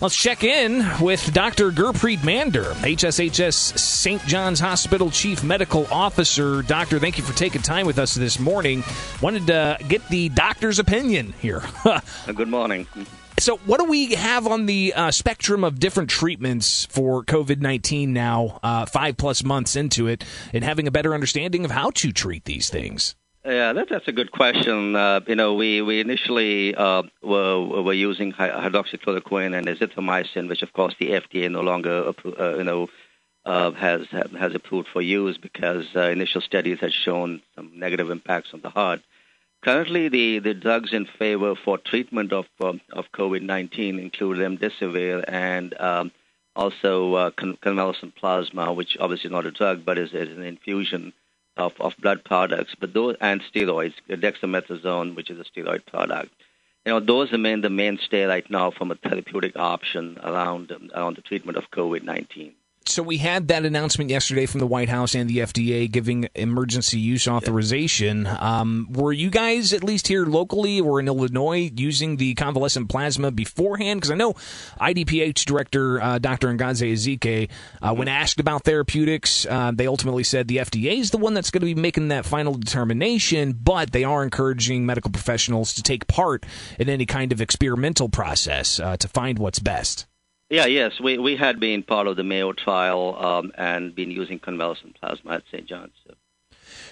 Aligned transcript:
Let's 0.00 0.16
check 0.16 0.44
in 0.44 0.82
with 1.02 1.30
Dr. 1.34 1.70
Gurpreet 1.70 2.24
Mander, 2.24 2.72
HSHS 2.76 3.78
St. 3.78 4.24
John's 4.24 4.58
Hospital 4.58 5.10
Chief 5.10 5.44
Medical 5.44 5.86
Officer. 5.92 6.62
Doctor, 6.62 6.98
thank 6.98 7.18
you 7.18 7.22
for 7.22 7.36
taking 7.36 7.60
time 7.60 7.84
with 7.84 7.98
us 7.98 8.14
this 8.14 8.38
morning. 8.38 8.82
Wanted 9.20 9.46
to 9.48 9.76
get 9.88 10.08
the 10.08 10.30
doctor's 10.30 10.78
opinion 10.78 11.34
here. 11.42 11.62
Good 12.34 12.48
morning. 12.48 12.86
So, 13.38 13.58
what 13.66 13.78
do 13.78 13.84
we 13.84 14.14
have 14.14 14.46
on 14.46 14.64
the 14.64 14.94
uh, 14.96 15.10
spectrum 15.10 15.64
of 15.64 15.78
different 15.78 16.08
treatments 16.08 16.86
for 16.86 17.22
COVID 17.22 17.60
19 17.60 18.14
now, 18.14 18.58
uh, 18.62 18.86
five 18.86 19.18
plus 19.18 19.44
months 19.44 19.76
into 19.76 20.06
it, 20.06 20.24
and 20.54 20.64
having 20.64 20.86
a 20.86 20.90
better 20.90 21.12
understanding 21.12 21.66
of 21.66 21.70
how 21.70 21.90
to 21.90 22.10
treat 22.10 22.46
these 22.46 22.70
things? 22.70 23.16
Yeah, 23.44 23.72
that, 23.72 23.88
that's 23.88 24.06
a 24.08 24.12
good 24.12 24.32
question. 24.32 24.94
Uh, 24.94 25.20
you 25.26 25.34
know, 25.34 25.54
we 25.54 25.80
we 25.80 26.00
initially 26.00 26.74
uh, 26.74 27.02
were 27.22 27.82
were 27.82 27.94
using 27.94 28.32
hydroxychloroquine 28.32 29.56
and 29.56 29.66
azithromycin, 29.66 30.48
which 30.48 30.62
of 30.62 30.72
course 30.74 30.94
the 31.00 31.10
FDA 31.12 31.50
no 31.50 31.62
longer 31.62 32.12
uh, 32.38 32.56
you 32.56 32.64
know 32.64 32.88
uh, 33.46 33.70
has 33.72 34.06
has 34.10 34.54
approved 34.54 34.88
for 34.92 35.00
use 35.00 35.38
because 35.38 35.86
uh, 35.96 36.02
initial 36.10 36.42
studies 36.42 36.80
had 36.80 36.92
shown 36.92 37.40
some 37.56 37.72
negative 37.74 38.10
impacts 38.10 38.50
on 38.52 38.60
the 38.60 38.68
heart. 38.68 39.00
Currently, 39.62 40.08
the, 40.08 40.38
the 40.40 40.54
drugs 40.54 40.92
in 40.92 41.06
favor 41.18 41.54
for 41.54 41.78
treatment 41.78 42.34
of 42.34 42.44
um, 42.62 42.82
of 42.92 43.06
COVID-19 43.12 43.98
include 43.98 44.36
remdesivir 44.36 45.24
and 45.26 45.72
um, 45.80 46.12
also 46.54 47.14
uh, 47.14 47.30
convalescent 47.62 48.16
plasma, 48.16 48.70
which 48.74 48.98
obviously 49.00 49.28
is 49.28 49.32
not 49.32 49.46
a 49.46 49.50
drug 49.50 49.82
but 49.86 49.96
is, 49.96 50.12
is 50.12 50.36
an 50.36 50.42
infusion 50.42 51.14
of, 51.56 51.72
of 51.80 51.94
blood 51.98 52.24
products, 52.24 52.74
but 52.78 52.94
those 52.94 53.16
and 53.20 53.42
steroids, 53.42 53.94
dexamethasone, 54.08 55.14
which 55.14 55.30
is 55.30 55.38
a 55.38 55.44
steroid 55.44 55.84
product. 55.86 56.32
You 56.86 56.92
know, 56.92 57.00
those 57.00 57.30
remain 57.32 57.60
the 57.60 57.70
mainstay 57.70 58.24
right 58.24 58.48
now 58.50 58.70
from 58.70 58.90
a 58.90 58.94
therapeutic 58.94 59.56
option 59.56 60.18
around 60.22 60.72
around 60.94 61.16
the 61.16 61.22
treatment 61.22 61.58
of 61.58 61.70
COVID-19 61.70 62.52
so 62.86 63.02
we 63.02 63.18
had 63.18 63.48
that 63.48 63.64
announcement 63.64 64.10
yesterday 64.10 64.46
from 64.46 64.58
the 64.58 64.66
White 64.66 64.88
House 64.88 65.14
and 65.14 65.28
the 65.28 65.38
FDA 65.38 65.90
giving 65.90 66.28
emergency 66.34 66.98
use 66.98 67.28
authorization. 67.28 68.26
Um, 68.26 68.88
were 68.90 69.12
you 69.12 69.30
guys, 69.30 69.72
at 69.72 69.84
least 69.84 70.08
here 70.08 70.24
locally 70.24 70.80
or 70.80 70.98
in 70.98 71.06
Illinois, 71.06 71.70
using 71.76 72.16
the 72.16 72.34
convalescent 72.34 72.88
plasma 72.88 73.30
beforehand? 73.30 74.00
Because 74.00 74.10
I 74.10 74.16
know 74.16 74.32
IDPH 74.80 75.44
director 75.44 76.00
uh, 76.00 76.18
Dr. 76.18 76.48
Ngozi 76.48 76.92
Ezike, 76.92 77.50
uh, 77.82 77.94
when 77.94 78.08
asked 78.08 78.40
about 78.40 78.64
therapeutics, 78.64 79.46
uh, 79.46 79.72
they 79.74 79.86
ultimately 79.86 80.24
said 80.24 80.48
the 80.48 80.56
FDA 80.56 80.98
is 80.98 81.10
the 81.10 81.18
one 81.18 81.34
that's 81.34 81.50
going 81.50 81.60
to 81.60 81.66
be 81.66 81.80
making 81.80 82.08
that 82.08 82.26
final 82.26 82.54
determination, 82.54 83.52
but 83.52 83.92
they 83.92 84.04
are 84.04 84.24
encouraging 84.24 84.84
medical 84.84 85.10
professionals 85.10 85.74
to 85.74 85.82
take 85.82 86.06
part 86.06 86.44
in 86.78 86.88
any 86.88 87.06
kind 87.06 87.30
of 87.30 87.40
experimental 87.40 88.08
process 88.08 88.80
uh, 88.80 88.96
to 88.96 89.06
find 89.06 89.38
what's 89.38 89.58
best. 89.58 90.06
Yeah, 90.50 90.66
yes, 90.66 90.98
we 91.00 91.16
we 91.16 91.36
had 91.36 91.60
been 91.60 91.84
part 91.84 92.08
of 92.08 92.16
the 92.16 92.24
Mayo 92.24 92.52
trial 92.52 93.16
um, 93.24 93.52
and 93.56 93.94
been 93.94 94.10
using 94.10 94.40
convalescent 94.40 95.00
plasma 95.00 95.34
at 95.34 95.44
St. 95.52 95.64
John's. 95.64 95.92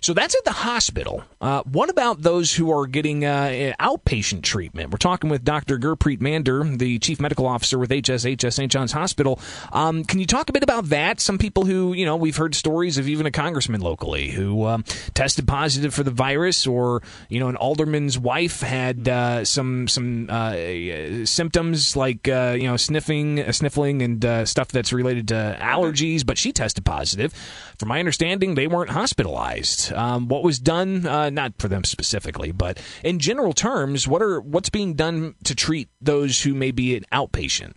So. 0.00 0.16
That's 0.16 0.34
at 0.34 0.44
the 0.44 0.52
hospital. 0.52 1.24
Uh, 1.42 1.62
what 1.64 1.90
about 1.90 2.22
those 2.22 2.54
who 2.54 2.70
are 2.70 2.86
getting 2.86 3.24
uh, 3.24 3.74
outpatient 3.78 4.42
treatment? 4.42 4.90
We're 4.90 4.96
talking 4.96 5.28
with 5.28 5.44
Dr. 5.44 5.78
Gurpreet 5.78 6.22
Mander, 6.22 6.64
the 6.64 6.98
chief 6.98 7.20
medical 7.20 7.46
officer 7.46 7.78
with 7.78 7.90
HSHS 7.90 8.54
St. 8.54 8.72
John's 8.72 8.92
Hospital. 8.92 9.38
Um, 9.72 10.04
can 10.04 10.18
you 10.18 10.26
talk 10.26 10.48
a 10.48 10.52
bit 10.54 10.62
about 10.62 10.86
that? 10.86 11.20
Some 11.20 11.36
people 11.36 11.66
who, 11.66 11.92
you 11.92 12.06
know, 12.06 12.16
we've 12.16 12.36
heard 12.36 12.54
stories 12.54 12.96
of 12.96 13.08
even 13.08 13.26
a 13.26 13.30
congressman 13.30 13.82
locally 13.82 14.30
who 14.30 14.64
um, 14.64 14.84
tested 15.12 15.46
positive 15.46 15.92
for 15.92 16.02
the 16.02 16.10
virus, 16.10 16.66
or 16.66 17.02
you 17.28 17.38
know, 17.38 17.48
an 17.48 17.56
alderman's 17.56 18.18
wife 18.18 18.60
had 18.60 19.06
uh, 19.08 19.44
some 19.44 19.86
some 19.86 20.28
uh, 20.30 20.54
symptoms 21.26 21.94
like 21.94 22.26
uh, 22.26 22.56
you 22.58 22.66
know 22.66 22.78
sniffing, 22.78 23.40
uh, 23.40 23.52
sniffling, 23.52 24.00
and 24.00 24.48
stuff 24.48 24.68
that's 24.68 24.94
related 24.94 25.28
to 25.28 25.58
allergies, 25.60 26.24
but 26.24 26.38
she 26.38 26.52
tested 26.52 26.86
positive. 26.86 27.34
From 27.78 27.90
my 27.90 27.98
understanding, 27.98 28.54
they 28.54 28.66
weren't 28.66 28.90
hospitalized 28.90 29.85
um, 29.92 30.28
what 30.28 30.42
was 30.42 30.58
done, 30.58 31.06
uh, 31.06 31.30
not 31.30 31.54
for 31.58 31.68
them 31.68 31.84
specifically, 31.84 32.52
but 32.52 32.78
in 33.04 33.18
general 33.18 33.52
terms, 33.52 34.06
what 34.06 34.22
are 34.22 34.40
what's 34.40 34.70
being 34.70 34.94
done 34.94 35.34
to 35.44 35.54
treat 35.54 35.88
those 36.00 36.42
who 36.42 36.54
may 36.54 36.70
be 36.70 36.96
an 36.96 37.04
outpatient? 37.12 37.74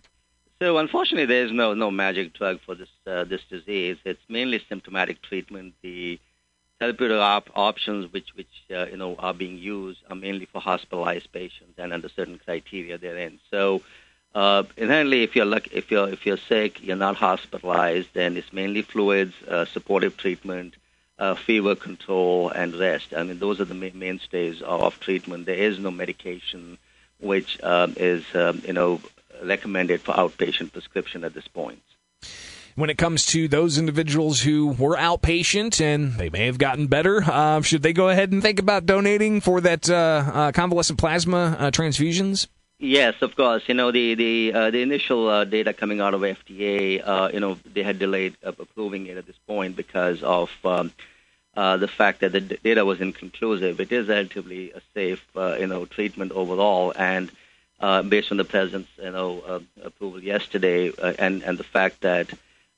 So, 0.60 0.76
unfortunately, 0.76 1.24
there 1.24 1.44
is 1.44 1.52
no 1.52 1.72
no 1.74 1.90
magic 1.90 2.34
drug 2.34 2.60
for 2.60 2.74
this 2.74 2.88
uh, 3.06 3.24
this 3.24 3.42
disease. 3.48 3.96
It's 4.04 4.22
mainly 4.28 4.62
symptomatic 4.68 5.22
treatment. 5.22 5.74
The 5.82 6.20
therapeutic 6.78 7.18
op- 7.18 7.50
options 7.54 8.12
which 8.12 8.28
which 8.34 8.54
uh, 8.70 8.86
you 8.90 8.96
know 8.96 9.16
are 9.16 9.34
being 9.34 9.56
used 9.56 10.00
are 10.10 10.16
mainly 10.16 10.44
for 10.46 10.60
hospitalized 10.60 11.32
patients 11.32 11.78
and 11.78 11.92
under 11.92 12.08
certain 12.08 12.38
criteria 12.38 12.98
therein. 12.98 13.40
So. 13.50 13.82
Uh, 14.32 14.62
inherently, 14.76 15.24
if 15.24 15.34
you're 15.34 15.44
luck- 15.44 15.72
if 15.72 15.90
you're 15.90 16.08
if 16.08 16.24
you're 16.24 16.36
sick, 16.36 16.80
you're 16.80 16.94
not 16.94 17.16
hospitalized, 17.16 18.06
then 18.12 18.36
it's 18.36 18.52
mainly 18.52 18.80
fluids, 18.80 19.34
uh, 19.48 19.64
supportive 19.64 20.16
treatment, 20.16 20.76
uh, 21.20 21.34
fever 21.34 21.76
control, 21.76 22.48
and 22.48 22.74
rest. 22.74 23.12
I 23.14 23.22
mean, 23.22 23.38
those 23.38 23.60
are 23.60 23.66
the 23.66 23.74
ma- 23.74 23.90
mainstays 23.94 24.62
of 24.62 24.98
treatment. 24.98 25.46
There 25.46 25.54
is 25.54 25.78
no 25.78 25.90
medication 25.90 26.78
which 27.20 27.62
um, 27.62 27.94
is, 27.98 28.24
um, 28.34 28.62
you 28.66 28.72
know, 28.72 29.00
recommended 29.42 30.00
for 30.00 30.12
outpatient 30.14 30.72
prescription 30.72 31.22
at 31.22 31.34
this 31.34 31.46
point. 31.46 31.82
When 32.76 32.88
it 32.88 32.96
comes 32.96 33.26
to 33.26 33.46
those 33.48 33.76
individuals 33.76 34.40
who 34.40 34.68
were 34.68 34.96
outpatient 34.96 35.80
and 35.82 36.14
they 36.14 36.30
may 36.30 36.46
have 36.46 36.56
gotten 36.56 36.86
better, 36.86 37.22
uh, 37.22 37.60
should 37.60 37.82
they 37.82 37.92
go 37.92 38.08
ahead 38.08 38.32
and 38.32 38.40
think 38.40 38.58
about 38.58 38.86
donating 38.86 39.42
for 39.42 39.60
that 39.60 39.90
uh, 39.90 39.94
uh 40.32 40.52
convalescent 40.52 40.98
plasma 40.98 41.56
uh, 41.58 41.70
transfusions? 41.70 42.46
Yes, 42.80 43.20
of 43.20 43.36
course. 43.36 43.62
You 43.66 43.74
know 43.74 43.92
the 43.92 44.14
the 44.14 44.52
uh, 44.54 44.70
the 44.70 44.80
initial 44.80 45.28
uh, 45.28 45.44
data 45.44 45.74
coming 45.74 46.00
out 46.00 46.14
of 46.14 46.22
FDA. 46.22 47.06
Uh, 47.06 47.28
you 47.30 47.38
know 47.38 47.58
they 47.70 47.82
had 47.82 47.98
delayed 47.98 48.36
approving 48.42 49.06
it 49.06 49.18
at 49.18 49.26
this 49.26 49.36
point 49.46 49.76
because 49.76 50.22
of 50.22 50.50
um, 50.64 50.90
uh, 51.56 51.76
the 51.76 51.88
fact 51.88 52.20
that 52.20 52.32
the 52.32 52.40
data 52.40 52.84
was 52.84 53.00
inconclusive. 53.00 53.80
It 53.80 53.92
is 53.92 54.08
relatively 54.08 54.72
a 54.72 54.80
safe, 54.94 55.24
uh, 55.36 55.56
you 55.58 55.66
know, 55.66 55.84
treatment 55.84 56.32
overall, 56.32 56.92
and 56.96 57.30
uh, 57.80 58.02
based 58.02 58.30
on 58.30 58.36
the 58.36 58.44
president's, 58.44 58.90
you 59.02 59.10
know, 59.10 59.40
uh, 59.40 59.60
approval 59.82 60.22
yesterday, 60.22 60.90
uh, 60.90 61.14
and 61.18 61.42
and 61.42 61.58
the 61.58 61.64
fact 61.64 62.02
that 62.02 62.30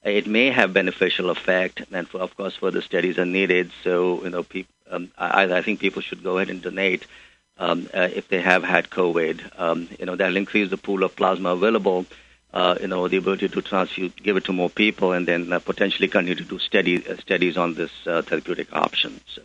it 0.05 0.27
may 0.27 0.51
have 0.51 0.73
beneficial 0.73 1.31
effect, 1.31 1.83
and 1.93 2.09
for, 2.09 2.19
of 2.19 2.37
course 2.37 2.57
further 2.57 2.81
studies 2.81 3.19
are 3.19 3.27
needed. 3.27 3.71
So 3.85 4.23
you 4.25 4.31
know, 4.31 4.43
peop- 4.43 4.69
um, 4.91 5.11
I, 5.17 5.45
I 5.45 5.63
think 5.63 5.81
people 5.81 6.03
should 6.03 6.23
go 6.23 6.39
ahead 6.39 6.51
and 6.51 6.63
donate. 6.63 7.07
Um, 7.59 7.89
uh, 7.95 8.09
if 8.13 8.29
they 8.29 8.41
have 8.41 8.65
had 8.65 8.91
COVID, 8.91 9.61
um, 9.61 9.89
you 9.99 10.07
know 10.07 10.17
that'll 10.17 10.37
increase 10.37 10.71
the 10.71 10.77
pool 10.79 11.03
of 11.05 11.15
plasma 11.15 11.51
available, 11.51 12.07
uh, 12.53 12.77
you 12.81 12.89
know, 12.89 13.09
the 13.09 13.17
ability 13.17 13.49
to 13.49 13.63
transfuse, 13.63 14.13
give 14.17 14.37
it 14.37 14.45
to 14.45 14.53
more 14.53 14.71
people, 14.71 15.13
and 15.13 15.27
then 15.27 15.53
uh, 15.53 15.59
potentially 15.59 16.09
continue 16.09 16.35
to 16.35 16.45
do 16.45 16.59
study, 16.59 17.07
uh, 17.07 17.17
studies 17.17 17.57
on 17.57 17.75
this 17.75 17.91
uh, 18.07 18.23
therapeutic 18.23 18.73
option. 18.73 19.21
So. 19.35 19.43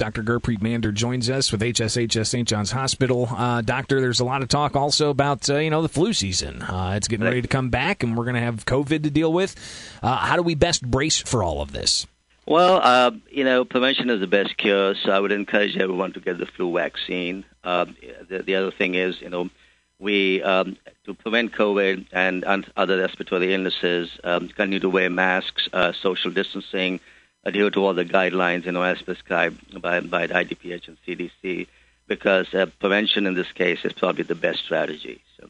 Dr. 0.00 0.22
Gurpreet 0.22 0.62
Mander 0.62 0.92
joins 0.92 1.28
us 1.28 1.52
with 1.52 1.60
HSHS 1.60 2.26
St. 2.26 2.48
John's 2.48 2.70
Hospital. 2.70 3.28
Uh, 3.30 3.60
doctor, 3.60 4.00
there's 4.00 4.18
a 4.18 4.24
lot 4.24 4.42
of 4.42 4.48
talk 4.48 4.74
also 4.74 5.10
about 5.10 5.48
uh, 5.50 5.58
you 5.58 5.68
know 5.68 5.82
the 5.82 5.90
flu 5.90 6.14
season. 6.14 6.62
Uh, 6.62 6.94
it's 6.96 7.06
getting 7.06 7.26
ready 7.26 7.42
to 7.42 7.48
come 7.48 7.68
back, 7.68 8.02
and 8.02 8.16
we're 8.16 8.24
going 8.24 8.34
to 8.34 8.40
have 8.40 8.64
COVID 8.64 9.02
to 9.02 9.10
deal 9.10 9.30
with. 9.30 9.54
Uh, 10.02 10.16
how 10.16 10.36
do 10.36 10.42
we 10.42 10.54
best 10.54 10.82
brace 10.82 11.18
for 11.18 11.42
all 11.42 11.60
of 11.60 11.72
this? 11.72 12.06
Well, 12.46 12.80
uh, 12.82 13.10
you 13.30 13.44
know, 13.44 13.66
prevention 13.66 14.08
is 14.08 14.20
the 14.20 14.26
best 14.26 14.56
cure, 14.56 14.94
so 14.94 15.12
I 15.12 15.20
would 15.20 15.32
encourage 15.32 15.76
everyone 15.76 16.14
to 16.14 16.20
get 16.20 16.38
the 16.38 16.46
flu 16.46 16.72
vaccine. 16.72 17.44
Uh, 17.62 17.84
the, 18.26 18.38
the 18.42 18.54
other 18.54 18.70
thing 18.70 18.94
is, 18.94 19.20
you 19.20 19.28
know, 19.28 19.50
we 20.00 20.42
um, 20.42 20.76
to 21.04 21.14
prevent 21.14 21.52
COVID 21.52 22.06
and, 22.12 22.42
and 22.44 22.66
other 22.76 22.98
respiratory 22.98 23.54
illnesses, 23.54 24.10
um, 24.24 24.48
continue 24.48 24.80
to 24.80 24.88
wear 24.88 25.10
masks, 25.10 25.68
uh, 25.72 25.92
social 25.92 26.30
distancing, 26.30 27.00
adhere 27.44 27.70
to 27.70 27.84
all 27.84 27.94
the 27.94 28.04
guidelines, 28.04 28.64
you 28.64 28.72
know, 28.72 28.82
as 28.82 29.00
prescribed 29.02 29.80
by, 29.80 30.00
by 30.00 30.26
the 30.26 30.34
IDPH 30.34 30.88
and 30.88 30.96
CDC, 31.06 31.66
because 32.06 32.52
uh, 32.54 32.66
prevention 32.80 33.26
in 33.26 33.34
this 33.34 33.52
case 33.52 33.84
is 33.84 33.92
probably 33.92 34.24
the 34.24 34.34
best 34.34 34.64
strategy. 34.64 35.22
So. 35.38 35.48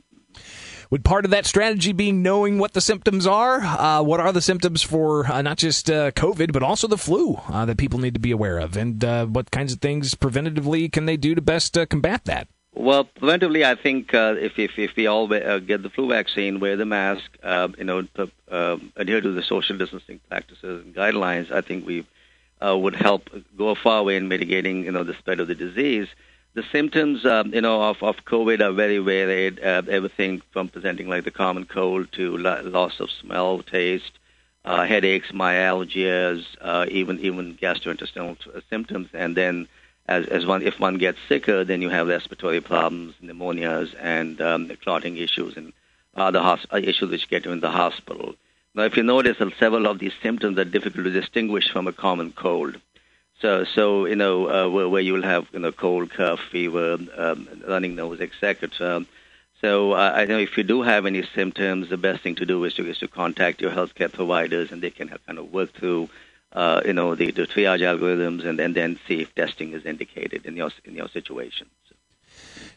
Would 0.90 1.04
part 1.04 1.24
of 1.24 1.30
that 1.30 1.46
strategy 1.46 1.92
be 1.92 2.10
knowing 2.10 2.58
what 2.58 2.72
the 2.72 2.80
symptoms 2.80 3.24
are? 3.24 3.60
Uh, 3.60 4.02
what 4.02 4.18
are 4.18 4.32
the 4.32 4.42
symptoms 4.42 4.82
for 4.82 5.30
uh, 5.30 5.40
not 5.40 5.56
just 5.56 5.88
uh, 5.88 6.10
COVID, 6.10 6.52
but 6.52 6.64
also 6.64 6.88
the 6.88 6.98
flu 6.98 7.36
uh, 7.48 7.64
that 7.64 7.78
people 7.78 8.00
need 8.00 8.14
to 8.14 8.20
be 8.20 8.32
aware 8.32 8.58
of? 8.58 8.76
And 8.76 9.04
uh, 9.04 9.26
what 9.26 9.52
kinds 9.52 9.72
of 9.72 9.80
things 9.80 10.16
preventatively 10.16 10.90
can 10.90 11.06
they 11.06 11.16
do 11.16 11.36
to 11.36 11.40
best 11.40 11.78
uh, 11.78 11.86
combat 11.86 12.24
that? 12.24 12.48
Well, 12.72 13.04
preventively, 13.04 13.64
I 13.64 13.74
think 13.74 14.14
uh, 14.14 14.36
if, 14.38 14.58
if 14.58 14.78
if 14.78 14.94
we 14.96 15.06
all 15.06 15.32
uh, 15.32 15.58
get 15.58 15.82
the 15.82 15.90
flu 15.90 16.08
vaccine, 16.08 16.60
wear 16.60 16.76
the 16.76 16.86
mask, 16.86 17.24
uh, 17.42 17.68
you 17.76 17.84
know, 17.84 18.02
to, 18.02 18.30
uh, 18.50 18.76
adhere 18.96 19.20
to 19.20 19.32
the 19.32 19.42
social 19.42 19.76
distancing 19.76 20.20
practices 20.28 20.84
and 20.84 20.94
guidelines, 20.94 21.50
I 21.50 21.62
think 21.62 21.84
we 21.84 22.06
uh, 22.64 22.76
would 22.78 22.94
help 22.94 23.28
go 23.58 23.70
a 23.70 23.74
far 23.74 24.04
way 24.04 24.16
in 24.16 24.28
mitigating, 24.28 24.84
you 24.84 24.92
know, 24.92 25.02
the 25.02 25.14
spread 25.14 25.40
of 25.40 25.48
the 25.48 25.54
disease. 25.56 26.06
The 26.54 26.62
symptoms, 26.72 27.24
um, 27.26 27.52
you 27.54 27.60
know, 27.60 27.82
of, 27.82 28.02
of 28.02 28.24
COVID 28.24 28.60
are 28.60 28.72
very 28.72 28.98
varied. 28.98 29.60
Uh, 29.60 29.82
everything 29.88 30.42
from 30.52 30.68
presenting 30.68 31.08
like 31.08 31.24
the 31.24 31.30
common 31.30 31.64
cold 31.64 32.10
to 32.12 32.36
loss 32.38 33.00
of 33.00 33.10
smell, 33.10 33.62
taste, 33.62 34.18
headaches, 34.64 35.32
myalgias, 35.32 36.44
even 36.88 37.18
even 37.20 37.56
gastrointestinal 37.56 38.36
symptoms, 38.68 39.08
and 39.12 39.36
then 39.36 39.66
as, 40.10 40.26
as 40.26 40.44
one 40.44 40.62
if 40.62 40.78
one 40.80 40.98
gets 40.98 41.18
sicker, 41.28 41.64
then 41.64 41.80
you 41.80 41.88
have 41.88 42.08
respiratory 42.08 42.60
problems, 42.60 43.14
pneumonias, 43.22 43.94
and 44.00 44.40
um, 44.40 44.70
clotting 44.82 45.16
issues, 45.16 45.56
and 45.56 45.72
other 46.16 46.40
the 46.40 46.42
hos- 46.42 46.66
issues 46.72 47.10
which 47.10 47.28
get 47.28 47.44
you 47.44 47.52
in 47.52 47.60
the 47.60 47.70
hospital. 47.70 48.34
Now, 48.74 48.82
if 48.82 48.96
you 48.96 49.04
notice 49.04 49.38
that 49.38 49.52
several 49.58 49.86
of 49.86 50.00
these 50.00 50.12
symptoms 50.20 50.58
are 50.58 50.64
difficult 50.64 51.04
to 51.04 51.10
distinguish 51.10 51.70
from 51.70 51.86
a 51.86 51.92
common 51.92 52.32
cold. 52.32 52.76
So, 53.40 53.64
so 53.64 54.06
you 54.06 54.16
know, 54.16 54.48
uh, 54.48 54.68
where, 54.68 54.88
where 54.88 55.00
you'll 55.00 55.22
have 55.22 55.46
you 55.52 55.60
know 55.60 55.72
cold, 55.72 56.10
cough, 56.10 56.40
fever, 56.50 56.98
um, 57.16 57.48
running 57.66 57.94
nose, 57.94 58.20
etc. 58.20 59.06
So, 59.60 59.92
uh, 59.92 60.12
I 60.16 60.24
know 60.24 60.38
if 60.38 60.56
you 60.56 60.64
do 60.64 60.82
have 60.82 61.06
any 61.06 61.22
symptoms, 61.34 61.90
the 61.90 61.98
best 61.98 62.22
thing 62.22 62.34
to 62.36 62.46
do 62.46 62.64
is 62.64 62.74
to 62.74 62.86
is 62.88 62.98
to 62.98 63.08
contact 63.08 63.60
your 63.60 63.70
healthcare 63.70 64.12
providers, 64.12 64.72
and 64.72 64.82
they 64.82 64.90
can 64.90 65.08
have, 65.08 65.24
kind 65.26 65.38
of 65.38 65.52
work 65.52 65.72
through, 65.72 66.08
uh, 66.52 66.82
you 66.84 66.92
know, 66.92 67.14
the, 67.14 67.30
the 67.30 67.46
triage 67.46 67.80
algorithms, 67.80 68.44
and, 68.44 68.58
and 68.60 68.74
then 68.74 68.98
see 69.06 69.20
if 69.22 69.34
testing 69.34 69.72
is 69.72 69.84
indicated 69.84 70.46
in 70.46 70.56
your 70.56 70.70
in 70.84 70.94
your 70.94 71.08
situation. 71.08 71.68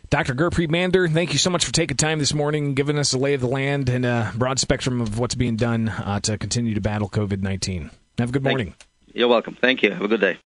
Dr. 0.09 0.35
Gurpreet 0.35 0.69
Mander, 0.69 1.07
thank 1.07 1.33
you 1.33 1.39
so 1.39 1.49
much 1.49 1.65
for 1.65 1.71
taking 1.71 1.97
time 1.97 2.19
this 2.19 2.35
morning, 2.35 2.75
giving 2.75 2.99
us 2.99 3.13
a 3.13 3.17
lay 3.17 3.33
of 3.33 3.41
the 3.41 3.47
land 3.47 3.89
and 3.89 4.05
a 4.05 4.31
broad 4.35 4.59
spectrum 4.59 5.01
of 5.01 5.17
what's 5.17 5.33
being 5.33 5.55
done 5.55 5.89
uh, 5.89 6.19
to 6.19 6.37
continue 6.37 6.75
to 6.75 6.81
battle 6.81 7.09
COVID 7.09 7.41
19. 7.41 7.89
Have 8.19 8.29
a 8.29 8.31
good 8.31 8.43
morning. 8.43 8.75
You're 9.11 9.27
welcome. 9.27 9.57
Thank 9.59 9.81
you. 9.81 9.91
Have 9.91 10.03
a 10.03 10.07
good 10.07 10.21
day. 10.21 10.37